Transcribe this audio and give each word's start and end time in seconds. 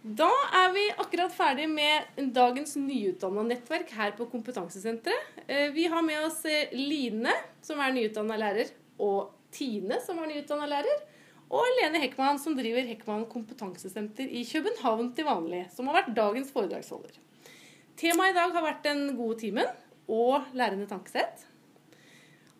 Da 0.00 0.30
er 0.56 0.70
vi 0.72 0.86
akkurat 0.96 1.32
ferdig 1.36 1.66
med 1.68 2.20
dagens 2.32 2.72
nyutdanna 2.80 3.42
nettverk 3.44 3.90
her 3.92 4.14
på 4.16 4.24
Kompetansesenteret. 4.32 5.40
Eh, 5.44 5.68
vi 5.74 5.84
har 5.92 6.00
med 6.00 6.24
oss 6.24 6.38
eh, 6.48 6.72
Line, 6.72 7.34
som 7.60 7.82
er 7.84 7.92
nyutdanna 7.92 8.38
lærer, 8.40 8.70
og 8.96 9.34
Tine, 9.52 9.98
som 10.00 10.22
er 10.22 10.30
nyutdanna 10.30 10.68
lærer. 10.70 11.02
Og 11.52 11.66
Lene 11.76 12.00
Heckmann, 12.00 12.40
som 12.40 12.56
driver 12.56 12.86
Heckmann 12.88 13.26
kompetansesenter 13.28 14.24
i 14.24 14.44
København 14.48 15.10
til 15.18 15.26
vanlig. 15.28 15.66
Som 15.74 15.90
har 15.90 15.98
vært 15.98 16.14
dagens 16.16 16.52
foredragsholder. 16.54 17.18
Temaet 18.00 18.32
i 18.32 18.38
dag 18.38 18.56
har 18.56 18.64
vært 18.64 18.86
den 18.86 19.02
gode 19.18 19.36
timen 19.42 19.68
og 20.08 20.48
lærende 20.56 20.88
tankesett. 20.88 21.44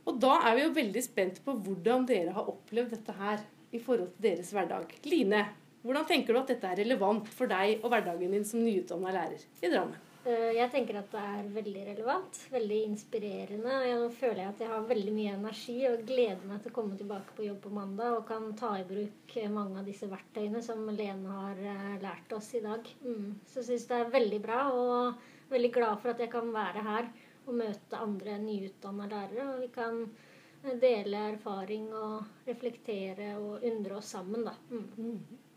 Og 0.04 0.20
da 0.20 0.34
er 0.50 0.58
vi 0.58 0.66
jo 0.66 0.76
veldig 0.76 1.06
spent 1.06 1.40
på 1.46 1.56
hvordan 1.56 2.04
dere 2.10 2.34
har 2.36 2.52
opplevd 2.52 2.98
dette 2.98 3.16
her 3.16 3.46
i 3.72 3.80
forhold 3.80 4.10
til 4.16 4.26
deres 4.26 4.52
hverdag. 4.52 4.92
Line, 5.06 5.46
hvordan 5.82 6.06
tenker 6.08 6.36
du 6.36 6.42
at 6.42 6.52
dette 6.52 6.70
er 6.70 6.82
relevant 6.82 7.28
for 7.32 7.50
deg 7.50 7.80
og 7.80 7.90
hverdagen 7.92 8.36
din 8.36 8.46
som 8.46 8.62
nyutdanna 8.64 9.12
lærer 9.16 9.44
i 9.64 9.72
Drammen? 9.72 9.98
Eh, 10.28 10.50
jeg 10.52 10.68
tenker 10.68 10.98
at 11.00 11.08
det 11.14 11.20
er 11.20 11.46
veldig 11.54 11.82
relevant, 11.86 12.40
veldig 12.52 12.80
inspirerende. 12.90 13.76
og 13.78 14.02
Nå 14.02 14.10
føler 14.12 14.42
jeg 14.42 14.52
at 14.52 14.60
jeg 14.60 14.72
har 14.72 14.90
veldig 14.90 15.14
mye 15.16 15.36
energi 15.38 15.76
og 15.88 16.04
gleder 16.10 16.44
meg 16.50 16.60
til 16.60 16.72
å 16.72 16.76
komme 16.76 16.98
tilbake 17.00 17.36
på 17.36 17.46
jobb 17.46 17.62
på 17.64 17.72
mandag 17.72 18.18
og 18.18 18.26
kan 18.28 18.50
ta 18.58 18.74
i 18.76 18.84
bruk 18.88 19.36
mange 19.54 19.80
av 19.80 19.88
disse 19.88 20.10
verktøyene 20.10 20.60
som 20.64 20.84
Lene 20.92 21.40
har 21.40 21.64
eh, 21.72 21.96
lært 22.04 22.36
oss 22.36 22.52
i 22.58 22.64
dag. 22.64 22.84
Mm. 23.00 23.40
Så 23.48 23.62
jeg 23.62 23.70
syns 23.70 23.88
det 23.88 24.00
er 24.00 24.14
veldig 24.18 24.44
bra 24.44 24.62
og 24.76 25.26
veldig 25.50 25.74
glad 25.78 26.02
for 26.02 26.12
at 26.12 26.20
jeg 26.20 26.32
kan 26.36 26.52
være 26.52 26.84
her 26.84 27.12
og 27.46 27.56
møte 27.56 28.04
andre 28.04 28.36
nyutdanna 28.44 29.08
lærere. 29.08 29.52
Og 29.54 29.64
vi 29.64 29.72
kan 29.72 30.02
eh, 30.04 30.76
dele 30.84 31.28
erfaring 31.32 31.88
og 31.96 32.44
reflektere 32.50 33.38
og 33.40 33.64
undre 33.64 34.02
oss 34.02 34.12
sammen, 34.18 34.44
da. 34.44 34.58
Mm. 34.68 35.48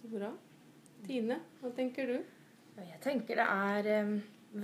Mm. 0.00 0.02
Så 0.02 0.12
bra. 0.16 0.34
Tine, 1.06 1.40
hva 1.60 1.70
tenker 1.76 2.10
du? 2.10 2.18
Jeg 2.80 3.00
tenker 3.04 3.40
det 3.40 3.46
er 3.46 3.88
um, 4.04 4.14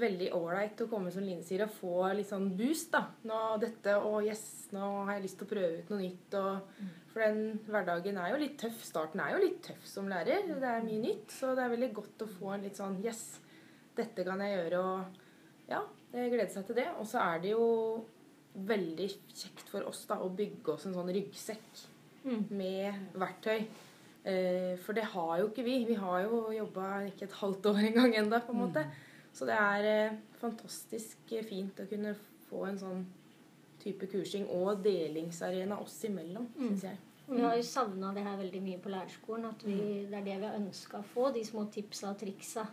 veldig 0.01 0.29
ålreit 0.35 0.81
å 0.83 0.89
komme 0.91 1.13
som 1.13 1.25
Line 1.25 1.45
sier, 1.45 1.65
og 1.67 1.75
få 1.77 2.11
litt 2.17 2.31
sånn 2.31 2.49
boost. 2.57 2.91
da. 2.95 3.05
Nå 3.29 3.41
dette, 3.63 3.97
og 4.01 4.27
yes, 4.27 4.45
nå 4.75 4.87
har 5.07 5.17
jeg 5.17 5.27
lyst 5.27 5.41
til 5.41 5.49
å 5.49 5.53
prøve 5.53 5.83
ut 5.83 5.93
noe 5.93 6.01
nytt. 6.03 6.39
Og, 6.41 6.81
for 7.13 7.25
den 7.25 7.61
hverdagen 7.69 8.21
er 8.21 8.33
jo 8.33 8.41
litt 8.43 8.57
tøff. 8.61 8.81
Starten 8.85 9.23
er 9.25 9.37
jo 9.37 9.45
litt 9.45 9.61
tøff 9.69 9.87
som 9.89 10.11
lærer. 10.11 10.49
Det 10.49 10.73
er 10.73 10.85
mye 10.87 11.05
nytt. 11.05 11.31
Så 11.37 11.55
det 11.57 11.65
er 11.65 11.75
veldig 11.77 11.93
godt 12.01 12.27
å 12.27 12.33
få 12.39 12.53
en 12.57 12.67
litt 12.67 12.81
sånn 12.81 12.99
Yes, 13.05 13.25
dette 13.97 14.27
kan 14.27 14.43
jeg 14.45 14.57
gjøre. 14.57 14.83
Og 14.83 15.71
ja, 15.73 15.83
glede 16.13 16.53
seg 16.53 16.69
til 16.69 16.81
det. 16.81 16.91
Og 16.97 17.09
så 17.09 17.23
er 17.25 17.43
det 17.45 17.55
jo 17.55 17.67
veldig 18.67 19.11
kjekt 19.37 19.69
for 19.69 19.85
oss 19.89 20.07
da 20.09 20.19
å 20.25 20.33
bygge 20.33 20.73
oss 20.73 20.87
en 20.89 20.97
sånn 20.97 21.13
ryggsekk 21.13 21.83
mm. 22.25 22.47
med 22.57 23.19
verktøy. 23.21 23.67
Eh, 24.27 24.75
for 24.83 24.97
det 24.97 25.05
har 25.13 25.35
jo 25.41 25.51
ikke 25.51 25.65
vi. 25.67 25.77
Vi 25.87 25.99
har 26.01 26.25
jo 26.25 26.47
jobba 26.55 27.05
ikke 27.07 27.29
et 27.29 27.37
halvt 27.41 27.69
år 27.71 27.83
engang 27.91 28.17
ennå, 28.19 28.41
på 28.43 28.55
en 28.55 28.63
måte. 28.65 28.83
Mm. 28.83 29.31
Så 29.37 29.47
det 29.47 29.59
er 29.61 29.91
eh, 29.91 30.17
fantastisk 30.41 31.35
fint 31.47 31.83
å 31.83 31.87
kunne 31.91 32.17
få 32.49 32.65
en 32.67 32.81
sånn 32.81 33.05
type 33.83 34.09
kursing 34.11 34.49
og 34.51 34.81
delingsarena 34.83 35.79
oss 35.79 36.01
imellom, 36.09 36.49
mm. 36.57 36.65
syns 36.65 36.89
jeg. 36.89 37.03
Vi 37.27 37.41
har 37.43 37.57
jo 37.59 37.63
savna 37.67 38.13
det 38.15 38.23
her 38.23 38.37
veldig 38.39 38.61
mye 38.63 38.81
på 38.83 38.91
lærerskolen. 38.93 39.49
At 39.51 39.63
vi, 39.67 39.77
mm. 39.77 40.11
det 40.11 40.19
er 40.19 40.27
det 40.27 40.37
vi 40.43 40.47
har 40.47 40.59
ønska 40.59 41.01
å 41.01 41.09
få. 41.15 41.31
De 41.35 41.43
små 41.47 41.67
tipsa 41.75 42.13
og 42.13 42.21
triksa 42.21 42.67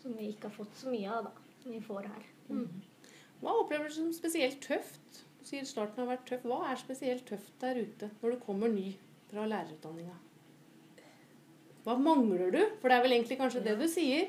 som 0.00 0.14
vi 0.16 0.30
ikke 0.32 0.48
har 0.48 0.56
fått 0.56 0.78
så 0.80 0.92
mye 0.92 1.10
av, 1.12 1.28
da. 1.28 1.48
Som 1.60 1.74
vi 1.76 1.82
får 1.84 2.08
her. 2.08 2.30
Mm. 2.48 2.80
Hva 3.40 3.58
opplever 3.60 3.88
du 3.88 3.96
som 3.96 4.08
spesielt 4.16 4.60
tøft? 4.64 5.20
Du 5.40 5.44
sier 5.48 5.68
starten 5.68 6.02
har 6.02 6.14
vært 6.14 6.26
tøff. 6.28 6.48
Hva 6.48 6.62
er 6.70 6.80
spesielt 6.80 7.28
tøft 7.28 7.52
der 7.60 7.80
ute 7.80 8.08
når 8.20 8.36
du 8.36 8.42
kommer 8.44 8.72
ny 8.72 8.90
fra 9.30 9.44
lærerutdanninga? 9.48 10.16
Hva 11.84 11.96
mangler 11.96 12.52
du? 12.52 12.60
For 12.80 12.90
det 12.90 12.98
er 12.98 13.04
vel 13.06 13.16
egentlig 13.16 13.38
kanskje 13.40 13.64
det 13.64 13.76
du 13.80 13.86
sier? 13.90 14.28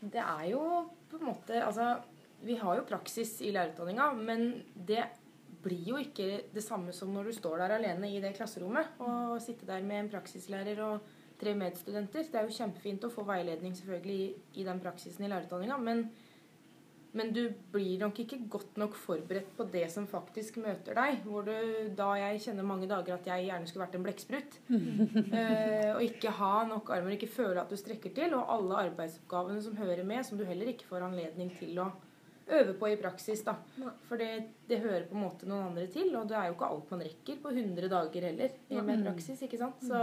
Det 0.00 0.20
er 0.20 0.46
jo 0.52 0.62
på 1.10 1.18
en 1.18 1.28
måte 1.30 1.60
Altså, 1.64 1.94
vi 2.44 2.58
har 2.60 2.78
jo 2.78 2.88
praksis 2.88 3.38
i 3.40 3.52
lærerutdanninga, 3.54 4.10
men 4.18 4.48
det 4.74 5.04
blir 5.64 5.94
jo 5.94 6.00
ikke 6.00 6.42
det 6.52 6.62
samme 6.64 6.92
som 6.92 7.12
når 7.14 7.30
du 7.30 7.36
står 7.38 7.62
der 7.62 7.78
alene 7.78 8.10
i 8.12 8.20
det 8.20 8.34
klasserommet 8.36 8.98
og 9.00 9.38
sitter 9.40 9.70
der 9.70 9.86
med 9.86 10.02
en 10.02 10.10
praksislærer 10.12 10.82
og 10.84 11.06
tre 11.40 11.54
medstudenter. 11.56 12.26
Det 12.28 12.40
er 12.40 12.44
jo 12.44 12.56
kjempefint 12.58 13.06
å 13.06 13.12
få 13.12 13.24
veiledning 13.26 13.72
selvfølgelig 13.76 14.18
i, 14.26 14.28
i 14.60 14.66
den 14.66 14.82
praksisen 14.82 15.24
i 15.24 15.30
lærerutdanninga, 15.32 15.78
men 15.80 16.04
men 17.14 17.30
du 17.34 17.42
blir 17.72 18.00
nok 18.02 18.18
ikke 18.24 18.40
godt 18.50 18.78
nok 18.80 18.96
forberedt 18.98 19.52
på 19.54 19.66
det 19.70 19.84
som 19.92 20.06
faktisk 20.10 20.58
møter 20.62 20.96
deg. 20.98 21.20
Hvor 21.22 21.46
du, 21.46 21.54
da 21.94 22.08
jeg 22.18 22.40
kjenner 22.48 22.66
mange 22.66 22.88
dager 22.90 23.14
at 23.14 23.28
jeg 23.30 23.46
gjerne 23.46 23.70
skulle 23.70 23.84
vært 23.84 23.98
en 23.98 24.06
blekksprut. 24.06 24.56
eh, 25.38 25.92
og 25.92 26.02
ikke 26.02 26.32
ha 26.40 26.54
nok 26.66 26.90
armer, 26.96 27.14
ikke 27.14 27.30
føle 27.30 27.62
at 27.62 27.70
du 27.70 27.78
strekker 27.78 28.10
til. 28.16 28.34
Og 28.34 28.50
alle 28.56 28.80
arbeidsoppgavene 28.88 29.62
som 29.62 29.78
hører 29.78 30.02
med, 30.08 30.24
som 30.26 30.40
du 30.40 30.42
heller 30.48 30.72
ikke 30.72 30.88
får 30.90 31.06
anledning 31.06 31.52
til 31.54 31.78
å 31.84 31.92
øve 32.50 32.74
på 32.80 32.90
i 32.90 32.98
praksis. 32.98 33.44
da. 33.46 33.54
For 34.08 34.18
det, 34.18 34.32
det, 34.68 34.80
hører 34.82 35.06
på 35.06 35.14
en 35.14 35.22
måte 35.22 35.46
noen 35.46 35.68
andre 35.68 35.86
til. 35.92 36.10
Og 36.18 36.26
det 36.28 36.38
er 36.40 36.48
jo 36.50 36.56
ikke 36.56 36.72
alt 36.74 36.90
man 36.96 37.04
rekker 37.06 37.38
på 37.44 37.54
100 37.54 37.92
dager 37.92 38.26
heller 38.30 38.58
med 38.90 39.06
praksis. 39.06 39.44
ikke 39.46 39.60
sant? 39.62 39.86
Så 39.86 40.02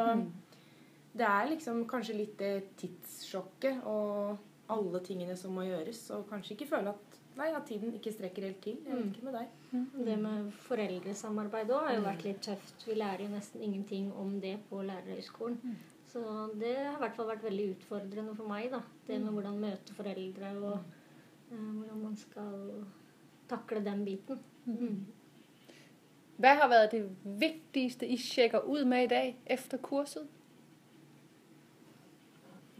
det 1.11 1.27
er 1.27 1.51
liksom 1.51 1.83
kanskje 1.91 2.15
litt 2.15 2.37
det 2.39 2.53
tidssjokket 2.79 3.83
og 3.91 4.39
alle 4.71 5.01
tingene 5.05 5.35
som 5.39 5.53
må 5.55 5.65
gjøres, 5.67 6.03
og 6.15 6.27
kanskje 6.29 6.55
ikke 6.55 6.69
føle 6.71 6.93
at 6.93 7.19
nei, 7.37 7.49
at 7.55 7.67
tiden 7.67 7.93
ikke 7.95 8.13
strekker 8.13 8.47
helt 8.47 8.59
til. 8.63 8.79
Jeg 8.85 8.95
vet 8.95 9.05
mm. 9.05 9.13
ikke 9.13 9.27
med 9.27 9.37
deg. 9.37 9.53
Mm. 9.71 9.85
Det 10.07 10.17
med 10.21 10.49
foreldresamarbeid 10.65 11.71
òg 11.71 11.87
har 11.87 11.95
jo 11.95 12.01
mm. 12.03 12.09
vært 12.09 12.25
litt 12.27 12.41
tøft. 12.47 12.85
Vi 12.87 12.97
lærer 12.97 13.25
jo 13.25 13.31
nesten 13.31 13.63
ingenting 13.67 14.11
om 14.19 14.35
det 14.43 14.57
på 14.69 14.81
lærerhøgskolen. 14.87 15.59
Mm. 15.63 15.79
Så 16.11 16.21
det 16.59 16.73
har 16.75 16.97
i 16.97 17.03
hvert 17.05 17.15
fall 17.15 17.29
vært 17.29 17.45
veldig 17.47 17.69
utfordrende 17.75 18.35
for 18.35 18.51
meg. 18.51 18.67
da. 18.73 18.81
Det 19.07 19.21
med 19.21 19.31
hvordan 19.31 19.61
møte 19.61 19.95
foreldre 19.95 20.51
og 20.59 20.73
eh, 20.75 21.55
hvordan 21.55 22.03
man 22.03 22.17
skal 22.19 22.83
takle 23.51 23.83
den 23.85 24.03
biten. 24.05 24.39
Mm. 24.65 25.05
Hva 26.41 26.55
har 26.57 26.69
vært 26.71 26.95
det 26.95 27.03
viktigste 27.23 28.07
I 28.09 28.17
sjekker 28.19 28.65
ut 28.65 28.87
med 28.87 29.05
i 29.05 29.11
dag 29.11 29.35
etter 29.55 29.79
kurset? 29.83 30.27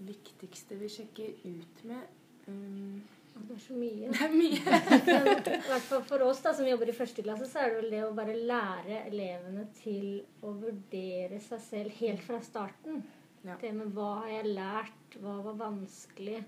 Viktigste 0.08 0.78
vi 0.80 0.90
sjekker 0.92 1.34
ut 1.44 1.84
med 1.90 2.48
um, 2.48 3.02
Det 3.36 3.56
er 3.56 3.62
så 3.64 3.78
mye. 3.78 4.10
Det 4.14 4.26
er 4.26 4.36
mye. 4.36 4.82
I 5.56 5.70
hvert 5.70 5.88
fall 5.88 6.04
for 6.10 6.26
oss 6.28 6.42
da, 6.44 6.54
som 6.58 6.68
jobber 6.68 6.92
i 6.92 6.98
første 6.98 7.26
klasse, 7.26 7.48
så 7.52 7.64
er 7.64 7.72
det 7.72 7.80
vel 7.80 7.96
det 7.96 8.02
å 8.08 8.16
bare 8.18 8.36
lære 8.38 9.06
elevene 9.12 9.68
til 9.80 10.22
å 10.44 10.54
vurdere 10.66 11.40
seg 11.44 11.64
selv 11.70 12.02
helt 12.02 12.26
fra 12.26 12.42
starten. 12.46 13.04
Ja. 13.42 13.56
Det 13.62 13.72
med 13.74 13.96
hva 13.96 14.12
har 14.22 14.36
jeg 14.36 14.52
lært, 14.54 15.16
hva 15.22 15.40
var 15.46 15.58
vanskelig. 15.64 16.44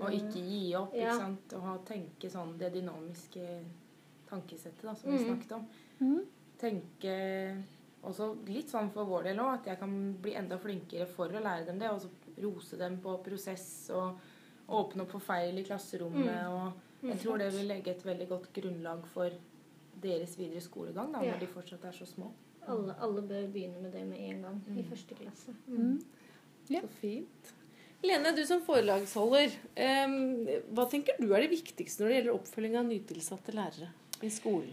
Og 0.00 0.10
ikke 0.10 0.42
gi 0.42 0.64
opp. 0.76 0.94
Ja. 0.96 1.12
ikke 1.12 1.20
sant? 1.22 1.54
Og 1.60 1.86
tenke 1.88 2.30
sånn 2.30 2.56
det 2.60 2.72
dynamiske 2.74 3.46
tankesettet 4.28 4.82
da, 4.82 4.94
som 4.98 5.10
mm. 5.10 5.16
vi 5.16 5.24
snakket 5.24 5.56
om. 5.56 5.66
Mm. 6.00 6.20
Tenke 6.60 7.14
også 8.04 8.30
litt 8.48 8.72
sånn 8.72 8.90
for 8.94 9.08
vår 9.08 9.30
del 9.30 9.40
òg, 9.42 9.60
at 9.60 9.70
jeg 9.72 9.80
kan 9.80 9.94
bli 10.22 10.34
enda 10.38 10.58
flinkere 10.60 11.06
for 11.10 11.32
å 11.32 11.42
lære 11.44 11.68
dem 11.68 11.80
det. 11.80 11.92
Og 11.94 12.02
så 12.04 12.10
rose 12.42 12.78
dem 12.80 12.98
på 13.02 13.16
prosess 13.24 13.66
og 13.94 14.20
åpne 14.74 15.04
opp 15.04 15.14
for 15.16 15.24
feil 15.24 15.58
i 15.60 15.64
klasserommet. 15.66 16.24
Mm. 16.24 16.52
og 16.54 17.10
Jeg 17.10 17.20
tror 17.22 17.42
det 17.42 17.50
vil 17.54 17.68
legge 17.68 17.92
et 17.92 18.06
veldig 18.06 18.28
godt 18.30 18.52
grunnlag 18.56 19.04
for 19.12 19.34
deres 20.04 20.38
videre 20.38 20.62
skolegang 20.64 21.12
da, 21.14 21.22
når 21.22 21.40
de 21.40 21.50
fortsatt 21.52 21.84
er 21.88 21.96
så 21.96 22.06
små. 22.08 22.30
Alle, 22.64 22.94
alle, 23.04 23.22
bør 23.28 23.50
begynne 23.52 23.82
med 23.82 23.92
det 23.92 24.06
med 24.08 24.22
en 24.24 24.40
gang 24.46 24.62
mm. 24.66 24.78
i 24.80 24.86
første 24.88 25.18
klasse. 25.18 25.52
Mm. 25.66 25.76
mm. 25.76 25.98
Ja. 26.72 26.80
Så 26.80 26.88
fint. 26.96 27.52
Lene, 28.04 28.32
du 28.36 28.42
som 28.48 28.62
forelagsholder, 28.64 29.52
um, 30.04 30.14
hva 30.76 30.86
tenker 30.92 31.16
du 31.20 31.30
er 31.32 31.44
det 31.44 31.52
viktigste 31.52 32.04
når 32.04 32.10
det 32.10 32.16
gjelder 32.18 32.38
oppfølging 32.38 32.78
av 32.80 32.88
nytilsatte 32.88 33.52
lærere 33.56 33.90
i 34.24 34.30
skolen? 34.32 34.72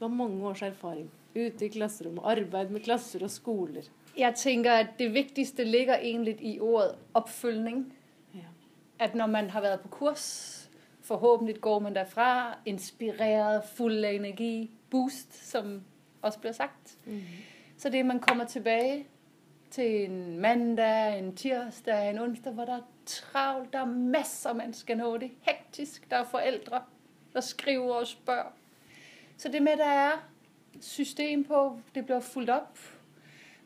Du 0.00 0.04
har 0.04 0.14
mange 0.16 0.46
års 0.48 0.62
erfaring 0.62 1.10
ute 1.34 1.66
i 1.66 1.68
klasserommet, 1.68 2.24
arbeid 2.24 2.70
med 2.72 2.80
klasser 2.80 3.20
og 3.22 3.30
skoler. 3.30 3.84
Jeg 4.16 4.32
tenker 4.34 4.72
at 4.72 4.94
det 4.98 5.10
viktigste 5.12 5.64
ligger 5.64 5.98
egentlig 5.98 6.38
i 6.40 6.54
ordet 6.60 6.94
oppfølging. 7.14 7.82
Ja. 8.34 8.48
At 8.98 9.14
når 9.14 9.26
man 9.26 9.50
har 9.50 9.60
vært 9.60 9.84
på 9.84 9.88
kurs, 9.88 10.70
forhåpentlig 11.04 11.60
går 11.60 11.78
man 11.78 11.94
derfra 11.94 12.56
inspirert, 12.64 13.68
full 13.76 14.04
av 14.04 14.14
energi, 14.14 14.70
boost, 14.90 15.36
som 15.50 15.82
også 16.22 16.40
blir 16.40 16.56
sagt. 16.56 16.96
Mm. 17.04 17.20
Så 17.76 17.92
det 17.92 18.06
man 18.06 18.20
kommer 18.20 18.44
tilbake 18.44 19.04
til 19.70 20.04
en 20.04 20.40
mandag, 20.40 21.18
en 21.18 21.36
tirsdag, 21.36 22.10
en 22.10 22.18
onsdag, 22.18 22.52
hvor 22.52 22.64
det 22.64 22.74
er 22.74 22.88
travlt, 23.06 23.72
der 23.72 23.80
er 23.80 23.84
masser 24.16 24.52
man 24.52 24.72
skal 24.72 24.96
nå, 24.96 25.12
det 25.16 25.28
er 25.28 25.52
hektisk, 25.52 26.10
der 26.10 26.16
er 26.16 26.24
foreldre, 26.24 26.82
der 27.32 27.40
skriver 27.40 27.94
og 27.94 28.06
spør. 28.06 28.52
Så 29.40 29.48
det 29.48 29.62
med, 29.62 29.76
der 29.76 29.84
er 29.84 30.12
system 30.80 31.44
på, 31.44 31.78
det 31.94 32.06
blir 32.06 32.20
fulgt 32.20 32.50
opp. 32.50 32.78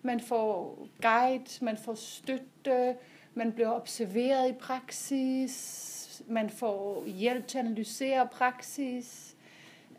Man 0.02 0.20
får 0.20 0.78
guide, 1.02 1.64
man 1.64 1.76
får 1.76 1.94
støtte, 1.94 2.96
man 3.34 3.52
blir 3.52 3.66
observeret 3.66 4.50
i 4.50 4.52
praksis, 4.52 6.22
man 6.28 6.50
får 6.50 7.06
hjelp 7.06 7.46
til 7.46 7.58
å 7.58 7.64
analysere 7.64 8.28
praksis, 8.32 9.36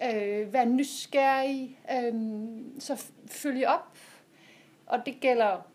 øh, 0.04 0.54
være 0.54 0.66
nysgjerrig, 0.66 1.80
øh, 1.92 2.13
så 2.80 2.95
følge 3.28 3.69
opp. 3.69 3.98
Og 4.86 5.06
det 5.06 5.19
gjelder 5.19 5.68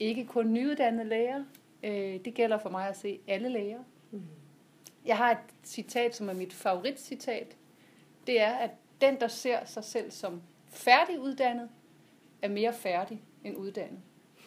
ikke 0.00 0.26
kun 0.26 0.52
nyuddannede 0.52 1.08
lærere, 1.08 1.44
Øh, 1.82 2.24
det 2.24 2.34
gælder 2.34 2.58
for 2.58 2.70
meg 2.70 2.90
å 2.90 2.94
se 2.98 3.18
alle 3.28 3.48
læger. 3.48 3.82
Jeg 5.06 5.16
har 5.16 5.30
et 5.30 5.52
citat, 5.64 6.16
som 6.16 6.28
er 6.28 6.34
mitt 6.34 6.52
favorittsitat. 6.52 7.56
Det 8.26 8.40
er, 8.40 8.52
at 8.52 8.70
den, 9.00 9.20
der 9.20 9.28
ser 9.28 9.64
sig 9.64 9.84
selv 9.84 10.10
som 10.10 10.42
færdiguddannet, 10.66 11.68
er 12.42 12.48
mere 12.48 12.72
færdig 12.72 13.22
end 13.44 13.56
uddannet. 13.56 14.00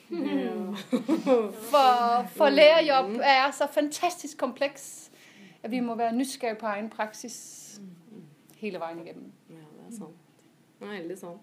For, 1.71 2.25
for 2.27 2.49
lærerjob 2.49 3.19
er 3.23 3.51
så 3.51 3.67
fantastisk 3.71 4.37
kompleks, 4.37 5.11
at 5.63 5.71
vi 5.71 5.79
må 5.79 5.95
være 5.95 6.15
nysgerrige 6.15 6.59
på 6.59 6.65
egen 6.65 6.89
praksis 6.89 7.35
hele 8.57 8.79
vejen 8.79 8.99
igennem. 8.99 9.31
Ja, 9.49 9.55
det 9.55 9.93
er 9.93 9.97
sant. 9.97 10.17
Det 10.79 10.87
er 10.87 10.91
veldig 10.91 11.17
sant. 11.17 11.41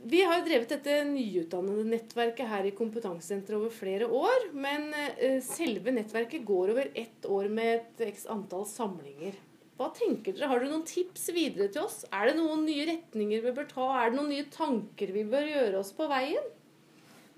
Vi 0.00 0.22
har 0.24 0.38
jo 0.38 0.46
drevet 0.46 0.70
dette 0.72 0.94
nyutdannede 1.10 1.84
nettverket 1.90 2.48
her 2.48 2.64
i 2.64 2.72
Kompetansesenteret 2.76 3.58
over 3.58 3.72
flere 3.74 4.06
år. 4.06 4.46
Men 4.56 4.94
eh, 4.96 5.42
selve 5.44 5.92
nettverket 5.92 6.46
går 6.48 6.72
over 6.72 6.88
ett 6.94 7.28
år 7.28 7.48
med 7.52 7.80
et 7.80 8.14
x 8.14 8.24
antall 8.32 8.64
samlinger. 8.68 9.36
Hva 9.80 9.86
tenker 9.96 10.34
dere? 10.36 10.50
Har 10.50 10.60
dere 10.60 10.74
noen 10.74 10.84
tips 10.84 11.30
videre 11.32 11.70
til 11.72 11.86
oss? 11.86 12.02
Er 12.12 12.28
det 12.28 12.34
noen 12.36 12.66
nye 12.68 12.84
retninger 12.84 13.40
vi 13.46 13.52
bør 13.56 13.68
ta? 13.70 13.86
Er 14.02 14.10
det 14.10 14.18
noen 14.18 14.28
nye 14.34 14.48
tanker 14.52 15.12
vi 15.14 15.22
bør 15.24 15.46
gjøre 15.48 15.78
oss 15.80 15.94
på 15.96 16.08
veien? 16.10 16.50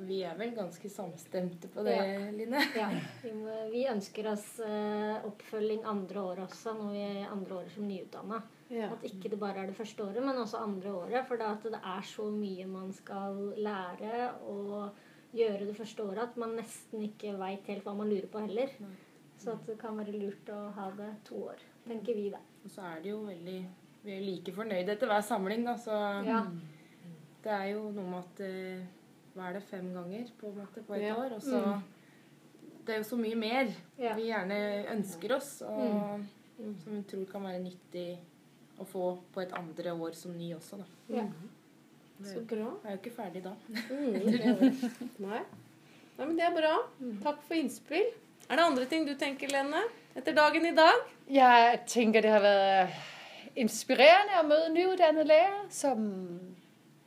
Vi 0.02 0.16
er 0.26 0.34
vel 0.34 0.50
ganske 0.56 0.88
samstemte 0.90 1.68
på 1.70 1.84
det, 1.86 1.94
Ja. 1.94 2.30
Line. 2.34 2.64
Ja, 2.80 2.88
vi, 3.22 3.30
må, 3.36 3.54
vi 3.70 3.84
ønsker 3.86 4.26
oss 4.32 4.48
eh, 4.64 5.22
oppfølging 5.28 5.84
andre 5.86 6.24
år 6.32 6.42
også, 6.48 6.74
når 6.80 6.90
vi 6.96 7.04
er 7.06 7.30
andre 7.30 7.60
året 7.60 7.76
som 7.76 7.86
nyutdanna. 7.86 8.40
Ja. 8.72 8.88
At 8.90 9.06
ikke 9.06 9.30
det 9.30 9.38
bare 9.38 9.62
er 9.62 9.70
det 9.70 9.78
første 9.78 10.02
året, 10.02 10.18
men 10.24 10.42
også 10.42 10.64
andre 10.64 10.96
året. 11.04 11.22
For 11.28 11.38
da 11.38 11.52
at 11.54 11.62
det 11.76 11.78
er 11.78 12.10
så 12.10 12.26
mye 12.32 12.66
man 12.66 12.90
skal 12.96 13.38
lære 13.62 14.32
og 14.50 14.98
gjøre 15.36 15.70
det 15.70 15.78
første 15.78 16.02
året 16.10 16.26
at 16.26 16.42
man 16.42 16.58
nesten 16.58 17.06
ikke 17.06 17.36
veit 17.38 17.70
helt 17.70 17.86
hva 17.86 17.94
man 18.02 18.10
lurer 18.10 18.26
på 18.32 18.42
heller. 18.48 18.74
Så 19.42 19.52
at 19.56 19.66
det 19.66 19.78
kan 19.80 19.96
være 19.98 20.12
lurt 20.14 20.50
å 20.54 20.58
ha 20.76 20.88
det 20.96 21.10
to 21.26 21.34
år, 21.50 21.62
tenker 21.88 22.14
vi 22.14 22.28
da. 22.30 22.38
Og 22.64 22.70
så 22.70 22.84
er 22.92 23.00
det 23.02 23.10
jo 23.10 23.22
veldig 23.26 23.60
Vi 24.04 24.10
er 24.16 24.20
like 24.26 24.52
fornøyde 24.54 24.94
etter 24.96 25.06
hver 25.10 25.22
samling, 25.22 25.64
da, 25.64 25.74
så 25.78 25.94
Ja. 26.26 26.40
det 27.42 27.52
er 27.52 27.66
jo 27.72 27.90
noe 27.94 28.04
med 28.10 28.18
at 28.24 28.40
eh, 28.40 28.84
Hva 29.34 29.48
er 29.48 29.52
det, 29.54 29.62
fem 29.62 29.92
ganger 29.94 30.26
på 30.40 30.48
en 30.50 30.56
måte 30.58 30.82
på 30.86 30.94
et 30.94 31.02
Ja. 31.02 31.14
år? 31.16 31.32
Og 31.36 31.42
så 31.42 31.82
Det 32.84 32.94
er 32.94 32.98
jo 32.98 33.04
så 33.04 33.16
mye 33.16 33.36
mer 33.38 33.70
Ja. 33.98 34.14
vi 34.14 34.26
gjerne 34.30 34.86
ønsker 34.90 35.36
oss, 35.36 35.62
og 35.62 36.20
som 36.82 36.92
vi 36.96 37.02
tror 37.02 37.24
kan 37.30 37.42
være 37.42 37.62
nyttig 37.62 38.18
å 38.80 38.84
få 38.86 39.18
på 39.32 39.40
et 39.42 39.52
andre 39.52 39.92
år 39.94 40.14
som 40.14 40.32
ny 40.36 40.52
også, 40.54 40.78
da. 40.78 40.84
Ja. 41.08 41.26
Så 42.22 42.40
bra. 42.46 42.76
Jeg 42.84 42.92
er 42.92 42.96
jo 42.96 43.00
ikke 43.02 43.16
ferdig 43.16 43.42
da. 43.42 43.54
Mm. 43.68 44.12
Nei. 45.26 45.42
Nei, 46.18 46.26
men 46.26 46.36
det 46.36 46.44
er 46.44 46.54
bra. 46.54 46.74
Takk 47.22 47.42
for 47.42 47.54
innspill. 47.54 48.12
Er 48.52 48.56
det 48.56 48.64
andre 48.68 48.84
ting 48.84 49.06
du 49.08 49.14
tenker, 49.16 49.48
Lene? 49.48 49.78
Etter 50.12 50.34
dagen 50.36 50.66
i 50.68 50.74
dag? 50.76 50.98
Jeg 51.32 51.78
tenker 51.88 52.20
det 52.20 52.34
har 52.34 52.42
vært 52.44 53.56
inspirerende 53.56 54.42
å 54.42 54.44
møte 54.44 54.66
nyutdannede 54.74 55.24
lærer, 55.24 55.62
som 55.72 56.02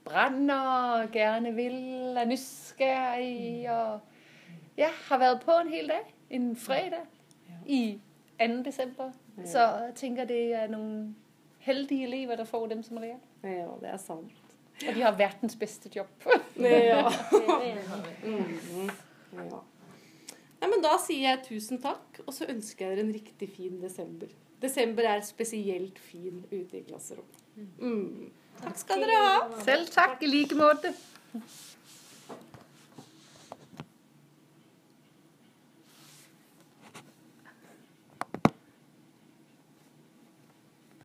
brænder 0.07 1.03
og 1.03 1.11
gerne 1.13 1.51
vil, 1.53 1.77
er 2.17 2.25
nysgerrige 2.31 3.75
og 3.75 4.73
ja, 4.81 4.89
har 5.11 5.21
vært 5.21 5.45
på 5.45 5.59
en 5.61 5.69
hel 5.69 5.93
dag, 5.93 6.09
en 6.33 6.49
fredag 6.57 7.05
i 7.69 7.83
2. 8.41 8.49
december. 8.65 9.13
Så 9.45 9.69
jeg 9.85 9.95
tenker 10.01 10.25
det 10.25 10.41
er 10.63 10.73
noen 10.73 11.13
heldige 11.69 12.09
elever, 12.09 12.41
der 12.41 12.49
får 12.49 12.71
dem 12.73 12.81
som 12.89 12.97
lærer. 12.97 13.21
Ja, 13.45 13.69
det 13.85 13.93
er 13.93 14.01
sant. 14.01 14.33
Og 14.81 14.97
de 14.97 15.05
har 15.05 15.13
verdens 15.21 15.61
beste 15.61 15.93
jobb. 15.93 16.09
Ja. 16.57 17.05
Vi 17.29 17.45
enige 17.69 18.01
i. 18.25 18.33
Mhm. 18.33 19.74
Ja. 20.55 20.65
Nei, 20.65 20.71
men 20.71 20.81
Da 20.83 20.95
sier 21.01 21.29
jeg 21.29 21.43
tusen 21.49 21.81
takk, 21.83 22.21
og 22.25 22.33
så 22.33 22.47
ønsker 22.49 22.85
jeg 22.85 22.95
dere 22.95 23.05
en 23.05 23.13
riktig 23.13 23.49
fin 23.51 23.79
desember. 23.81 24.31
Desember 24.61 25.03
er 25.03 25.21
spesielt 25.27 25.99
fin 25.99 26.43
ute 26.51 26.79
i 26.79 26.83
klasserommet. 26.87 27.41
Mm. 27.79 28.31
Takk 28.61 28.79
skal 28.79 29.03
dere 29.03 29.19
ha. 29.19 29.35
Selv 29.67 29.91
takk. 29.91 30.23
i 30.23 30.29
like 30.31 30.55
måde. 30.55 30.93